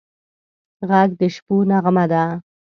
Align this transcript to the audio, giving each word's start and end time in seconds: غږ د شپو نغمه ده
غږ 0.89 1.09
د 1.19 1.21
شپو 1.35 1.57
نغمه 1.69 2.05
ده 2.11 2.23